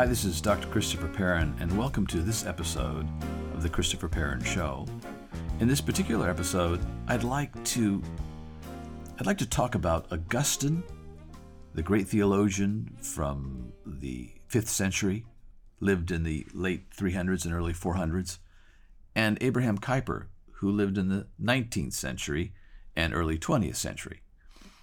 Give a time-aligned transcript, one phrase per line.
[0.00, 0.66] Hi, this is Dr.
[0.68, 3.06] Christopher Perrin, and welcome to this episode
[3.52, 4.86] of The Christopher Perrin Show.
[5.58, 8.02] In this particular episode, I'd like to
[9.18, 10.82] I'd like to talk about Augustine,
[11.74, 15.26] the great theologian from the 5th century,
[15.80, 18.38] lived in the late 300s and early 400s,
[19.14, 20.28] and Abraham Kuyper,
[20.60, 22.54] who lived in the 19th century
[22.96, 24.22] and early 20th century.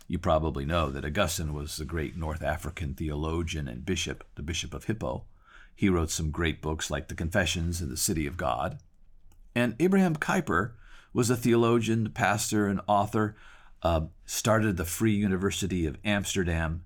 [0.07, 4.73] You probably know that Augustine was the great North African theologian and bishop, the Bishop
[4.73, 5.25] of Hippo.
[5.75, 8.79] He wrote some great books like The Confessions and The City of God.
[9.53, 10.71] And Abraham Kuyper
[11.13, 13.35] was a theologian, pastor, and author,
[13.83, 16.83] uh, started the Free University of Amsterdam,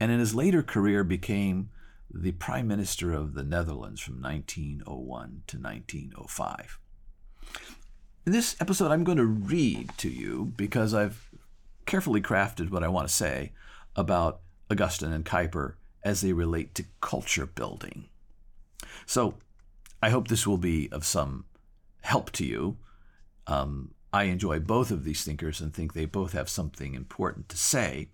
[0.00, 1.70] and in his later career became
[2.12, 6.78] the Prime Minister of the Netherlands from 1901 to 1905.
[8.26, 11.28] In this episode, I'm going to read to you because I've
[11.86, 13.52] carefully crafted what I want to say
[13.96, 18.08] about Augustine and Kuyper as they relate to culture building.
[19.06, 19.34] So
[20.02, 21.44] I hope this will be of some
[22.02, 22.76] help to you.
[23.46, 27.56] Um, I enjoy both of these thinkers and think they both have something important to
[27.56, 28.10] say.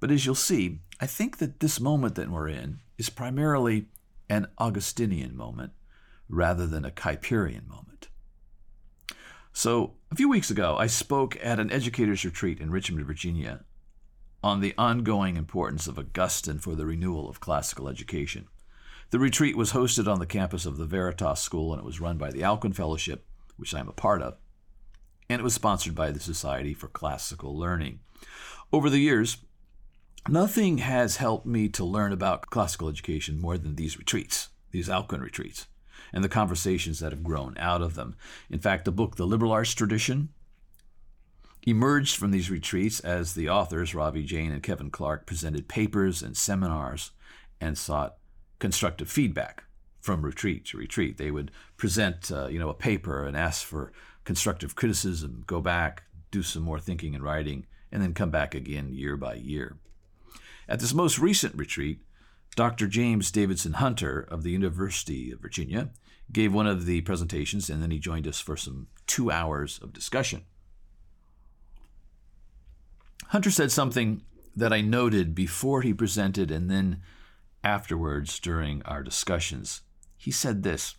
[0.00, 3.86] But as you'll see, I think that this moment that we're in is primarily
[4.28, 5.72] an Augustinian moment
[6.28, 8.08] rather than a Kuyperian moment.
[9.52, 13.64] So, a few weeks ago, I spoke at an educators' retreat in Richmond, Virginia,
[14.42, 18.46] on the ongoing importance of Augustine for the renewal of classical education.
[19.10, 22.16] The retreat was hosted on the campus of the Veritas School and it was run
[22.16, 23.26] by the Alcuin Fellowship,
[23.56, 24.38] which I'm a part of,
[25.28, 28.00] and it was sponsored by the Society for Classical Learning.
[28.72, 29.38] Over the years,
[30.28, 35.20] nothing has helped me to learn about classical education more than these retreats, these Alcuin
[35.20, 35.66] retreats
[36.12, 38.16] and the conversations that have grown out of them.
[38.48, 40.30] In fact, the book, The Liberal Arts Tradition,
[41.66, 46.36] emerged from these retreats as the authors, Ravi Jain and Kevin Clark, presented papers and
[46.36, 47.10] seminars
[47.60, 48.16] and sought
[48.58, 49.64] constructive feedback
[50.00, 51.18] from retreat to retreat.
[51.18, 53.92] They would present, uh, you know, a paper and ask for
[54.24, 58.88] constructive criticism, go back, do some more thinking and writing, and then come back again
[58.92, 59.76] year by year.
[60.68, 62.00] At this most recent retreat,
[62.56, 62.86] Dr.
[62.86, 65.90] James Davidson Hunter of the University of Virginia
[66.32, 69.92] gave one of the presentations, and then he joined us for some two hours of
[69.92, 70.42] discussion.
[73.28, 74.22] Hunter said something
[74.56, 77.02] that I noted before he presented and then
[77.62, 79.82] afterwards during our discussions.
[80.16, 80.96] He said this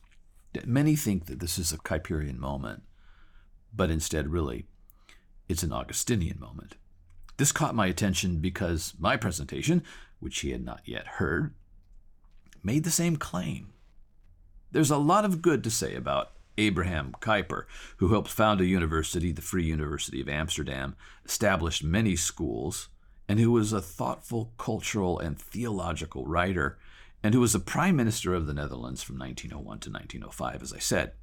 [0.54, 2.84] that many think that this is a Kuyperian moment,
[3.74, 4.66] but instead, really,
[5.48, 6.76] it's an Augustinian moment.
[7.42, 9.82] This caught my attention because my presentation,
[10.20, 11.56] which he had not yet heard,
[12.62, 13.74] made the same claim.
[14.72, 17.64] There's a lot of good to say about Abraham Kuyper,
[17.98, 22.90] who helped found a university, the Free University of Amsterdam, established many schools,
[23.28, 26.78] and who was a thoughtful cultural and theological writer,
[27.24, 30.78] and who was the Prime Minister of the Netherlands from 1901 to 1905, as I
[30.78, 31.14] said.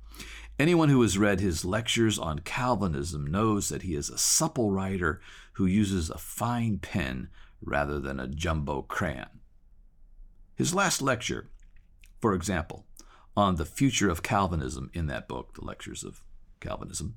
[0.59, 5.21] Anyone who has read his lectures on Calvinism knows that he is a supple writer
[5.53, 7.29] who uses a fine pen
[7.63, 9.29] rather than a jumbo crayon.
[10.57, 11.49] His last lecture,
[12.21, 12.87] for example,
[13.37, 16.25] on the future of Calvinism in that book, The Lectures of
[16.59, 17.15] Calvinism,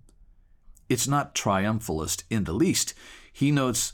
[0.87, 2.93] it's not triumphalist in the least.
[3.33, 3.93] He notes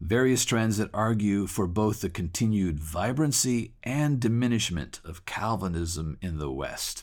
[0.00, 6.52] various trends that argue for both the continued vibrancy and diminishment of Calvinism in the
[6.52, 7.02] West.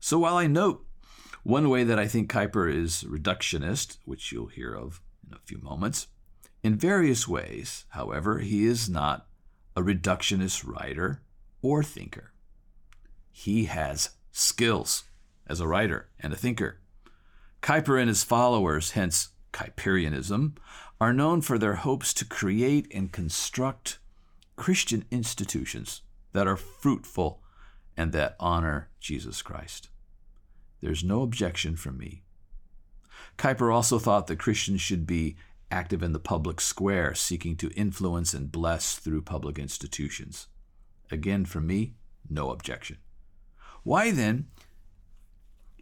[0.00, 0.84] So while I note
[1.44, 5.58] one way that I think Kuyper is reductionist, which you'll hear of in a few
[5.58, 6.08] moments,
[6.62, 9.26] in various ways, however, he is not
[9.76, 11.20] a reductionist writer
[11.60, 12.32] or thinker.
[13.30, 15.04] He has skills
[15.46, 16.80] as a writer and a thinker.
[17.60, 20.56] Kuyper and his followers, hence Kuyperianism,
[21.00, 23.98] are known for their hopes to create and construct
[24.56, 27.42] Christian institutions that are fruitful
[27.96, 29.90] and that honor Jesus Christ.
[30.84, 32.24] There's no objection from me.
[33.38, 35.34] Kuyper also thought that Christians should be
[35.70, 40.46] active in the public square, seeking to influence and bless through public institutions.
[41.10, 41.94] Again, for me,
[42.28, 42.98] no objection.
[43.82, 44.48] Why then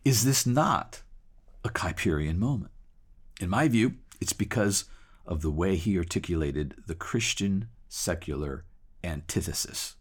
[0.05, 1.03] is this not
[1.65, 2.71] a Kuyperian moment?
[3.41, 4.85] In my view, it's because
[5.27, 8.67] of the way he articulated the Christian secular
[9.03, 9.97] antithesis.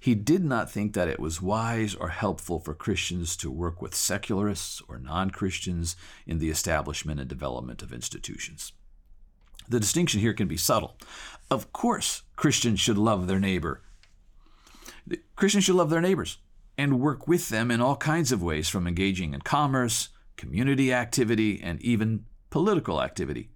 [0.00, 3.94] He did not think that it was wise or helpful for Christians to work with
[3.94, 5.96] secularists or non Christians
[6.26, 8.72] in the establishment and development of institutions.
[9.68, 10.96] The distinction here can be subtle.
[11.50, 13.82] Of course, Christians should love their neighbor.
[15.36, 16.38] Christians should love their neighbors
[16.76, 21.60] and work with them in all kinds of ways, from engaging in commerce, community activity,
[21.62, 23.50] and even political activity.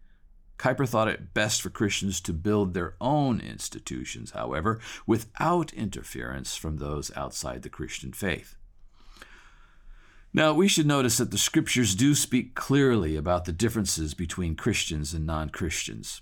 [0.58, 6.76] Kuyper thought it best for Christians to build their own institutions, however, without interference from
[6.76, 8.56] those outside the Christian faith.
[10.34, 15.14] Now, we should notice that the scriptures do speak clearly about the differences between Christians
[15.14, 16.20] and non Christians.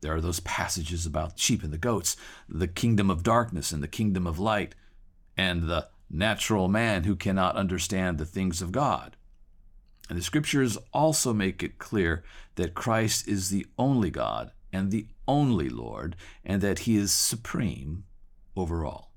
[0.00, 2.16] There are those passages about sheep and the goats,
[2.48, 4.74] the kingdom of darkness and the kingdom of light,
[5.36, 9.16] and the natural man who cannot understand the things of God.
[10.08, 12.24] And the scriptures also make it clear
[12.54, 18.04] that Christ is the only God and the only Lord, and that he is supreme
[18.56, 19.12] over all.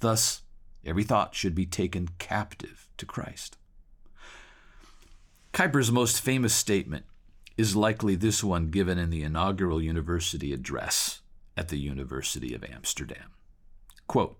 [0.00, 0.42] Thus,
[0.84, 3.56] every thought should be taken captive to Christ.
[5.52, 7.04] Kuyper's most famous statement
[7.56, 11.20] is likely this one given in the inaugural university address
[11.56, 13.32] at the University of Amsterdam.
[14.06, 14.39] Quote,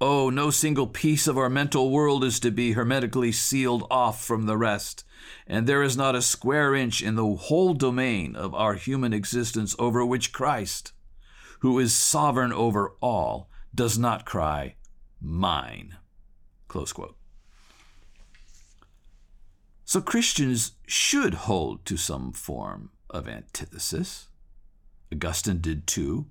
[0.00, 4.46] Oh, no single piece of our mental world is to be hermetically sealed off from
[4.46, 5.04] the rest,
[5.46, 9.76] and there is not a square inch in the whole domain of our human existence
[9.78, 10.92] over which Christ,
[11.58, 14.76] who is sovereign over all, does not cry,
[15.20, 15.98] Mine.
[16.66, 17.16] Close quote.
[19.84, 24.28] So Christians should hold to some form of antithesis.
[25.12, 26.26] Augustine did too,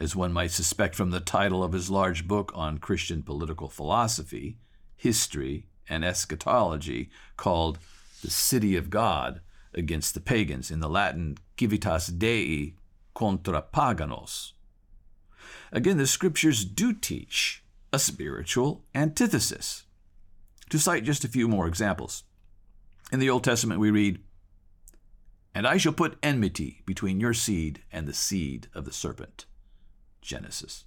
[0.00, 4.56] as one might suspect from the title of his large book on Christian political philosophy,
[4.96, 7.78] history, and eschatology, called
[8.22, 9.42] The City of God
[9.74, 12.74] Against the Pagans, in the Latin Civitas Dei
[13.14, 14.52] contra Paganos.
[15.70, 17.62] Again, the scriptures do teach
[17.92, 19.84] a spiritual antithesis.
[20.70, 22.24] To cite just a few more examples.
[23.12, 24.20] In the Old Testament, we read,
[25.54, 29.46] And I shall put enmity between your seed and the seed of the serpent.
[30.20, 30.84] Genesis.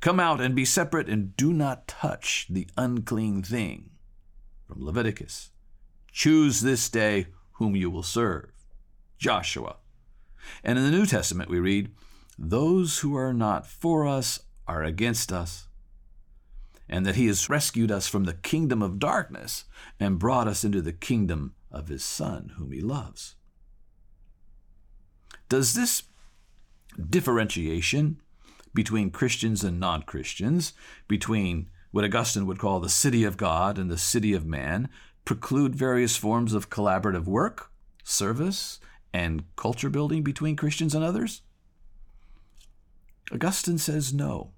[0.00, 3.90] Come out and be separate and do not touch the unclean thing.
[4.66, 5.50] From Leviticus.
[6.12, 8.50] Choose this day whom you will serve.
[9.18, 9.76] Joshua.
[10.62, 11.90] And in the New Testament, we read,
[12.38, 15.68] Those who are not for us are against us
[16.88, 19.64] and that he has rescued us from the kingdom of darkness
[20.00, 23.34] and brought us into the kingdom of his Son, whom he loves.
[25.48, 26.04] Does this
[26.98, 28.20] differentiation
[28.74, 30.72] between Christians and non Christians,
[31.06, 34.88] between what Augustine would call the city of God and the city of man,
[35.24, 37.70] preclude various forms of collaborative work,
[38.04, 38.78] service,
[39.12, 41.42] and culture building between Christians and others?
[43.32, 44.52] Augustine says no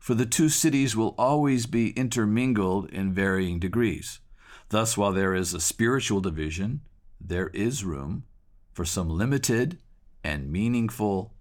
[0.00, 4.20] for the two cities will always be intermingled in varying degrees.
[4.70, 6.80] Thus, while there is a spiritual division,
[7.20, 8.24] there is room
[8.72, 9.78] for some limited
[10.24, 11.34] and meaningful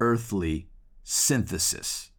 [0.00, 0.68] earthly
[1.10, 2.10] synthesis.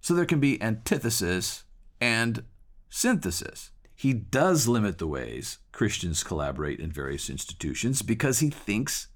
[0.00, 1.64] So there can be antithesis
[2.00, 2.44] and
[2.88, 3.72] synthesis.
[3.96, 9.08] He does limit the ways Christians collaborate in various institutions because he thinks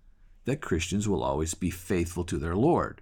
[0.45, 3.01] that Christians will always be faithful to their Lord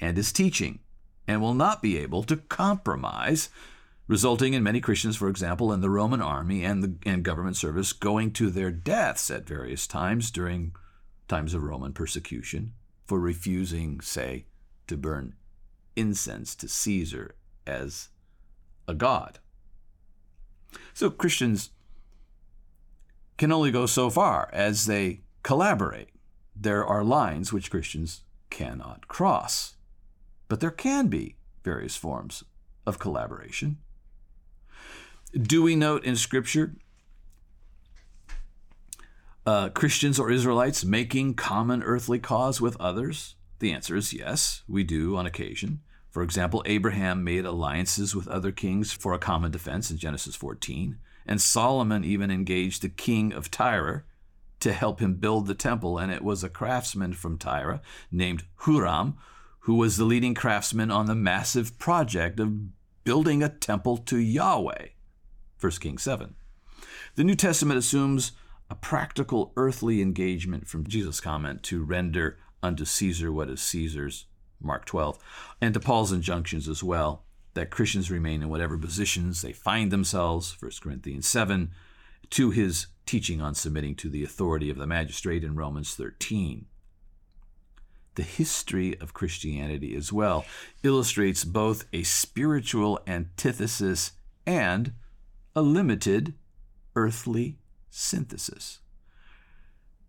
[0.00, 0.78] and his teaching
[1.26, 3.50] and will not be able to compromise,
[4.06, 7.92] resulting in many Christians, for example, in the Roman army and, the, and government service
[7.92, 10.72] going to their deaths at various times during
[11.28, 12.72] times of Roman persecution
[13.04, 14.46] for refusing, say,
[14.88, 15.34] to burn
[15.96, 17.34] incense to Caesar
[17.66, 18.08] as
[18.86, 19.38] a god.
[20.94, 21.70] So Christians
[23.36, 26.08] can only go so far as they collaborate.
[26.54, 29.76] There are lines which Christians cannot cross.
[30.48, 32.42] But there can be various forms
[32.86, 33.78] of collaboration.
[35.34, 36.74] Do we note in Scripture
[39.46, 43.34] uh, Christians or Israelites making common earthly cause with others?
[43.58, 45.80] The answer is yes, we do on occasion.
[46.10, 50.98] For example, Abraham made alliances with other kings for a common defense in Genesis 14,
[51.26, 54.04] and Solomon even engaged the king of Tyre
[54.60, 59.14] to help him build the temple, and it was a craftsman from Tyre named Huram
[59.68, 62.54] who was the leading craftsman on the massive project of
[63.04, 64.86] building a temple to Yahweh.
[65.60, 66.34] 1 Kings 7.
[67.16, 68.32] The New Testament assumes
[68.70, 74.26] a practical earthly engagement from Jesus' comment to render unto Caesar what is Caesar's,
[74.60, 75.18] Mark 12,
[75.60, 77.24] and to Paul's injunctions as well,
[77.54, 81.70] that Christians remain in whatever positions they find themselves, 1 Corinthians 7,
[82.30, 86.66] to his teaching on submitting to the authority of the magistrate in Romans 13
[88.18, 90.44] the history of Christianity as well
[90.82, 94.10] illustrates both a spiritual antithesis
[94.44, 94.92] and
[95.54, 96.34] a limited
[96.96, 97.58] earthly
[97.90, 98.80] synthesis,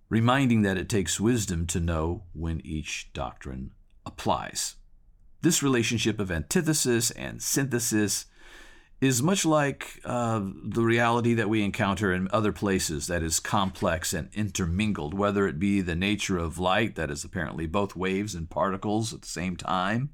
[0.09, 3.71] reminding that it takes wisdom to know when each doctrine
[4.05, 4.75] applies.
[5.41, 8.25] This relationship of antithesis and synthesis
[8.99, 14.13] is much like uh, the reality that we encounter in other places that is complex
[14.13, 18.49] and intermingled, whether it be the nature of light, that is apparently both waves and
[18.49, 20.09] particles at the same time,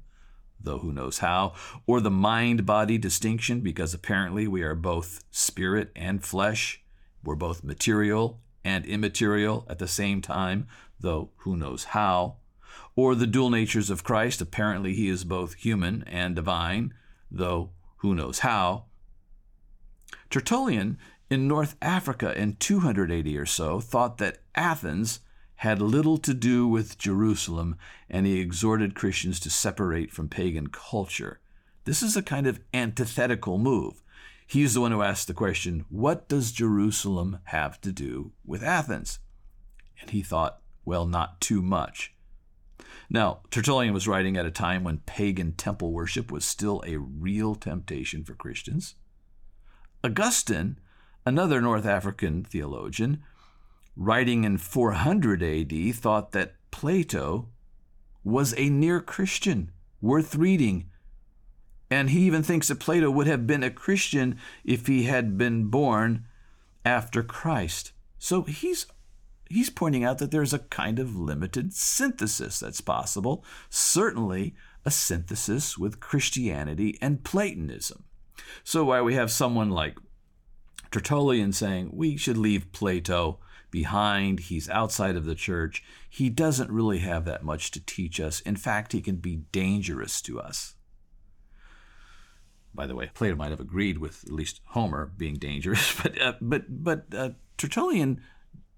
[0.60, 1.52] though who knows how,
[1.86, 6.80] or the mind body distinction, because apparently we are both spirit and flesh,
[7.24, 10.66] we're both material and immaterial at the same time,
[10.98, 12.34] though who knows how,
[12.96, 16.92] or the dual natures of Christ, apparently he is both human and divine,
[17.30, 18.86] though who knows how.
[20.30, 20.98] Tertullian
[21.30, 25.20] in North Africa in 280 or so thought that Athens
[25.60, 27.76] had little to do with Jerusalem,
[28.10, 31.38] and he exhorted Christians to separate from pagan culture.
[31.84, 34.02] This is a kind of antithetical move.
[34.46, 39.18] He's the one who asked the question, What does Jerusalem have to do with Athens?
[40.00, 42.14] And he thought, Well, not too much.
[43.10, 47.54] Now, Tertullian was writing at a time when pagan temple worship was still a real
[47.54, 48.94] temptation for Christians.
[50.02, 50.78] Augustine,
[51.24, 53.22] another North African theologian,
[53.96, 57.48] writing in 400 AD, thought that Plato
[58.22, 60.90] was a near Christian, worth reading.
[61.90, 65.66] And he even thinks that Plato would have been a Christian if he had been
[65.66, 66.26] born
[66.84, 67.92] after Christ.
[68.18, 68.86] So he's
[69.48, 75.78] he's pointing out that there's a kind of limited synthesis that's possible, certainly a synthesis
[75.78, 78.04] with Christianity and Platonism.
[78.64, 79.98] So while we have someone like
[80.90, 83.38] Tertullian saying we should leave Plato
[83.70, 88.40] behind, he's outside of the church, he doesn't really have that much to teach us.
[88.40, 90.75] In fact, he can be dangerous to us.
[92.76, 96.34] By the way, Plato might have agreed with at least Homer being dangerous, but uh,
[96.40, 98.20] but but uh, Tertullian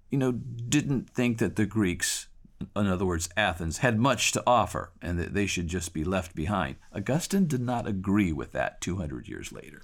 [0.09, 2.27] you know, didn't think that the Greeks,
[2.75, 6.35] in other words, Athens, had much to offer and that they should just be left
[6.35, 6.75] behind.
[6.93, 9.83] Augustine did not agree with that 200 years later.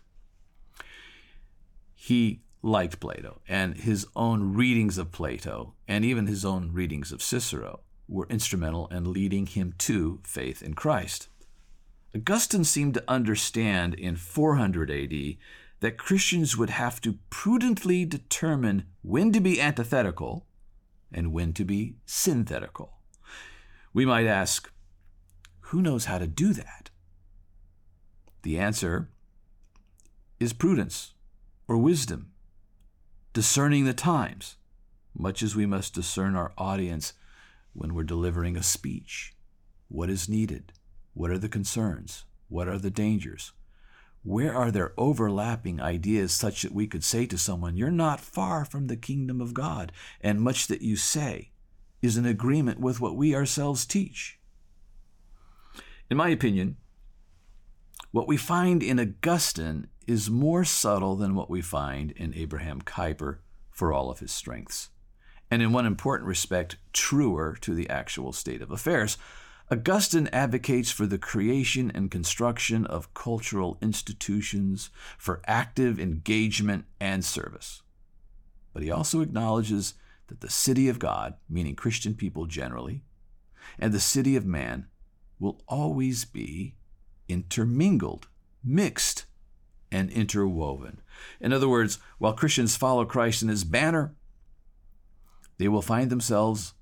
[1.93, 7.21] He liked Plato, and his own readings of Plato, and even his own readings of
[7.21, 11.27] Cicero, were instrumental in leading him to faith in Christ.
[12.15, 15.35] Augustine seemed to understand in 400 AD
[15.81, 20.45] that Christians would have to prudently determine when to be antithetical
[21.11, 22.93] and when to be synthetical.
[23.93, 24.71] We might ask,
[25.59, 26.89] who knows how to do that?
[28.43, 29.09] The answer
[30.39, 31.13] is prudence
[31.67, 32.31] or wisdom,
[33.33, 34.55] discerning the times,
[35.13, 37.13] much as we must discern our audience
[37.73, 39.33] when we're delivering a speech.
[39.89, 40.71] What is needed?
[41.15, 42.25] What are the concerns?
[42.49, 43.53] What are the dangers?
[44.21, 48.65] Where are there overlapping ideas such that we could say to someone, You're not far
[48.65, 51.51] from the kingdom of God, and much that you say
[52.01, 54.39] is in agreement with what we ourselves teach?
[56.09, 56.75] In my opinion,
[58.11, 63.37] what we find in Augustine is more subtle than what we find in Abraham Kuyper
[63.71, 64.89] for all of his strengths,
[65.49, 69.17] and in one important respect, truer to the actual state of affairs.
[69.71, 77.81] Augustine advocates for the creation and construction of cultural institutions for active engagement and service.
[78.73, 79.95] But he also acknowledges
[80.27, 83.01] that the city of God, meaning Christian people generally,
[83.79, 84.85] and the city of man
[85.39, 86.75] will always be
[87.27, 88.27] intermingled,
[88.63, 89.25] mixed,
[89.91, 91.01] and interwoven.
[91.41, 94.13] In other words, while Christians follow Christ in his banner,
[95.57, 96.74] they will find themselves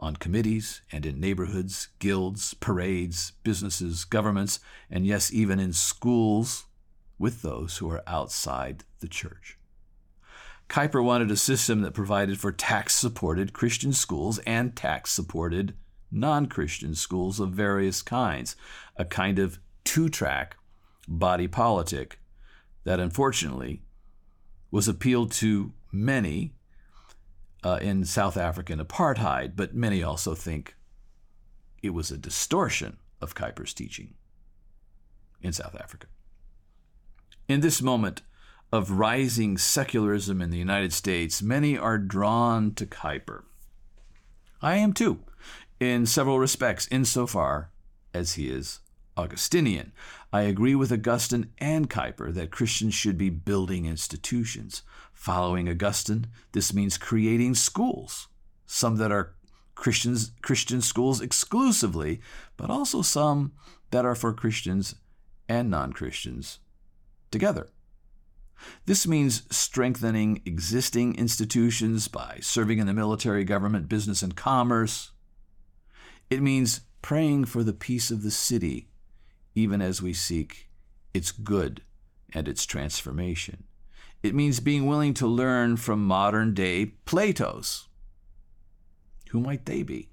[0.00, 4.58] on committees and in neighborhoods, guilds, parades, businesses, governments,
[4.90, 6.64] and yes, even in schools
[7.18, 9.58] with those who are outside the church.
[10.68, 15.74] Kuyper wanted a system that provided for tax supported Christian schools and tax supported
[16.10, 18.56] non Christian schools of various kinds,
[18.96, 20.56] a kind of two track
[21.06, 22.18] body politic
[22.84, 23.82] that unfortunately
[24.70, 26.54] was appealed to many
[27.62, 30.74] uh, in South African apartheid, but many also think
[31.82, 34.14] it was a distortion of Kuyper's teaching
[35.42, 36.06] in South Africa.
[37.48, 38.22] In this moment
[38.72, 43.42] of rising secularism in the United States, many are drawn to Kuyper.
[44.62, 45.20] I am too,
[45.80, 47.70] in several respects, insofar
[48.14, 48.80] as he is
[49.16, 49.92] Augustinian.
[50.32, 54.82] I agree with Augustine and Kuyper that Christians should be building institutions.
[55.12, 58.28] Following Augustine, this means creating schools,
[58.66, 59.34] some that are
[59.74, 62.20] Christians, Christian schools exclusively,
[62.56, 63.52] but also some
[63.90, 64.94] that are for Christians
[65.48, 66.60] and non Christians
[67.30, 67.68] together.
[68.86, 75.12] This means strengthening existing institutions by serving in the military, government, business, and commerce.
[76.28, 78.89] It means praying for the peace of the city
[79.54, 80.68] even as we seek
[81.12, 81.82] its good
[82.32, 83.64] and its transformation.
[84.22, 87.88] It means being willing to learn from modern day Platos.
[89.30, 90.10] Who might they be?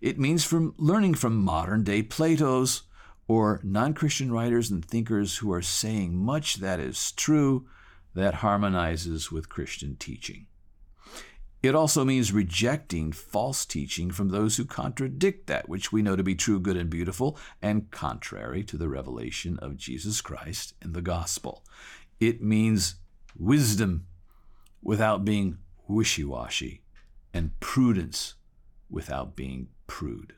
[0.00, 2.82] It means from learning from modern day Platos
[3.26, 7.66] or non Christian writers and thinkers who are saying much that is true
[8.14, 10.46] that harmonizes with Christian teaching.
[11.62, 16.22] It also means rejecting false teaching from those who contradict that which we know to
[16.22, 21.02] be true, good, and beautiful, and contrary to the revelation of Jesus Christ in the
[21.02, 21.64] gospel.
[22.20, 22.96] It means
[23.36, 24.06] wisdom
[24.82, 26.82] without being wishy washy,
[27.34, 28.34] and prudence
[28.90, 30.34] without being prude.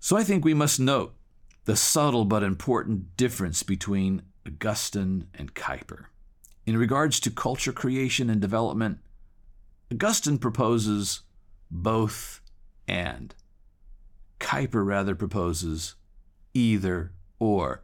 [0.00, 1.14] So I think we must note
[1.64, 6.06] the subtle but important difference between Augustine and Kuyper.
[6.68, 8.98] In regards to culture creation and development,
[9.90, 11.22] Augustine proposes
[11.70, 12.42] both
[12.86, 13.34] and.
[14.38, 15.94] Kuyper rather proposes
[16.52, 17.80] either or.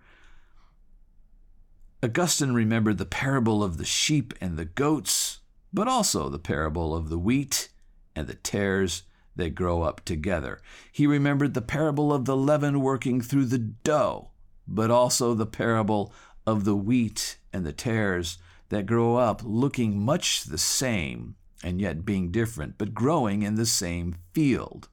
[2.02, 5.40] Augustine remembered the parable of the sheep and the goats,
[5.72, 7.70] but also the parable of the wheat
[8.14, 10.60] and the tares that grow up together.
[10.92, 14.28] He remembered the parable of the leaven working through the dough,
[14.68, 16.12] but also the parable
[16.46, 18.36] of the wheat and the tares
[18.74, 23.64] that grow up looking much the same and yet being different, but growing in the
[23.64, 24.88] same field,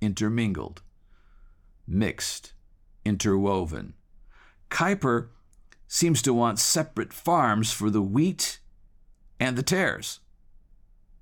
[0.00, 0.82] intermingled,
[1.86, 2.52] mixed,
[3.04, 3.94] interwoven.
[4.70, 5.28] Kuyper
[5.86, 8.58] seems to want separate farms for the wheat
[9.38, 10.18] and the tares.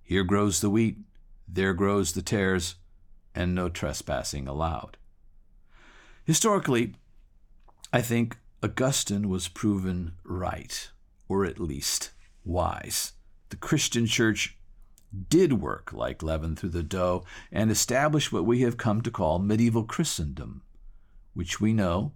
[0.02, 0.96] Here grows the wheat,
[1.46, 2.76] there grows the tares,
[3.34, 4.96] and no trespassing allowed.
[6.24, 6.94] Historically,
[7.92, 10.90] I think Augustine was proven right
[11.30, 12.10] or at least
[12.44, 13.12] wise.
[13.50, 14.58] The Christian church
[15.28, 19.38] did work like leaven through the dough and establish what we have come to call
[19.38, 20.62] medieval Christendom,
[21.32, 22.12] which we know,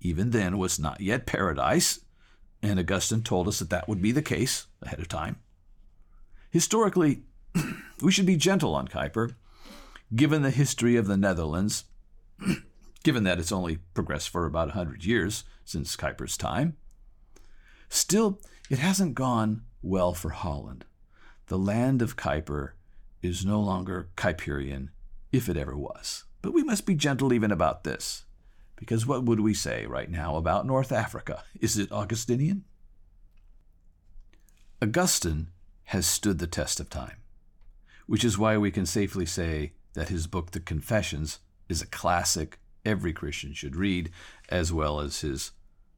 [0.00, 2.00] even then, was not yet paradise,
[2.62, 5.36] and Augustine told us that that would be the case ahead of time.
[6.50, 7.22] Historically,
[8.00, 9.34] we should be gentle on Kuyper,
[10.16, 11.84] given the history of the Netherlands,
[13.04, 16.78] given that it's only progressed for about 100 years since Kuyper's time.
[17.90, 20.84] Still, it hasn't gone well for Holland.
[21.46, 22.72] The land of Kuyper
[23.22, 24.88] is no longer Kuyperian,
[25.32, 26.24] if it ever was.
[26.42, 28.24] But we must be gentle even about this,
[28.76, 31.44] because what would we say right now about North Africa?
[31.60, 32.64] Is it Augustinian?
[34.82, 35.48] Augustine
[35.84, 37.16] has stood the test of time,
[38.06, 42.58] which is why we can safely say that his book, The Confessions, is a classic
[42.84, 44.10] every Christian should read,
[44.48, 45.52] as well as his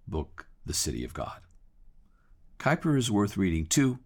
[0.07, 1.41] book, The City of God.
[2.59, 3.99] Kuyper is worth reading too,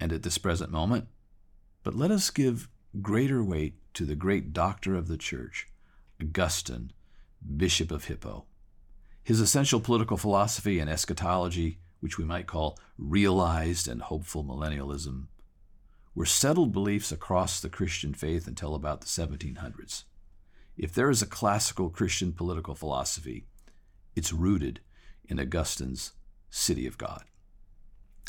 [0.00, 1.08] and at this present moment,
[1.82, 2.68] but let us give
[3.02, 5.68] greater weight to the great doctor of the church,
[6.20, 6.92] Augustine,
[7.56, 8.44] Bishop of Hippo.
[9.22, 15.26] His essential political philosophy and eschatology, which we might call realized and hopeful millennialism,
[16.14, 20.04] were settled beliefs across the Christian faith until about the 1700s.
[20.76, 23.44] If there is a classical Christian political philosophy,
[24.16, 24.80] it's rooted
[25.28, 26.12] in Augustine's
[26.50, 27.24] City of God.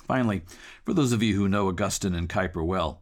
[0.05, 0.41] Finally,
[0.83, 3.01] for those of you who know Augustine and Kuyper well,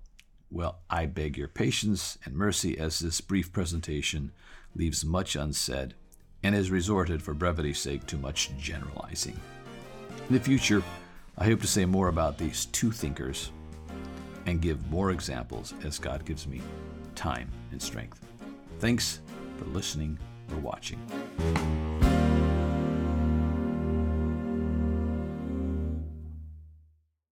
[0.50, 4.32] well, I beg your patience and mercy as this brief presentation
[4.76, 5.94] leaves much unsaid
[6.44, 9.38] and has resorted, for brevity's sake, to much generalizing.
[10.30, 10.84] In the future,
[11.38, 13.52] I hope to say more about these two thinkers
[14.46, 16.62] and give more examples as God gives me
[17.16, 18.26] time and strength.
[18.80, 19.22] Thanks
[19.58, 20.18] for listening
[20.52, 21.00] or watching.